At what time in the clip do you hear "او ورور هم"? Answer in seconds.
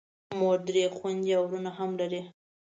1.37-1.89